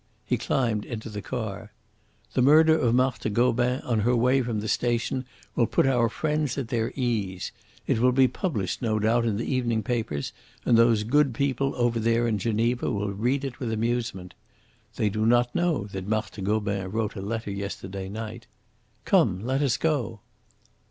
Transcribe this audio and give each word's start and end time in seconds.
He 0.25 0.35
climbed 0.35 0.83
into 0.83 1.09
the 1.11 1.21
car. 1.21 1.71
"The 2.33 2.41
murder 2.41 2.75
of 2.75 2.95
Marthe 2.95 3.31
Gobin 3.31 3.81
on 3.81 3.99
her 3.99 4.15
way 4.15 4.41
from 4.41 4.59
the 4.59 4.67
station 4.67 5.25
will 5.55 5.67
put 5.67 5.85
our 5.85 6.09
friends 6.09 6.57
at 6.57 6.69
their 6.69 6.91
ease. 6.95 7.51
It 7.85 7.99
will 7.99 8.11
be 8.11 8.27
published, 8.27 8.81
no 8.81 8.97
doubt, 8.97 9.25
in 9.25 9.37
the 9.37 9.45
evening 9.45 9.83
papers, 9.83 10.33
and 10.65 10.75
those 10.75 11.03
good 11.03 11.35
people 11.35 11.75
over 11.75 11.99
there 11.99 12.27
in 12.27 12.39
Geneva 12.39 12.89
will 12.89 13.13
read 13.13 13.45
it 13.45 13.59
with 13.59 13.71
amusement. 13.71 14.33
They 14.95 15.07
do 15.09 15.23
not 15.23 15.53
know 15.53 15.83
that 15.91 16.07
Marthe 16.07 16.43
Gobin 16.43 16.89
wrote 16.89 17.15
a 17.15 17.21
letter 17.21 17.51
yesterday 17.51 18.09
night. 18.09 18.47
Come, 19.05 19.45
let 19.45 19.61
us 19.61 19.77
go!" 19.77 20.21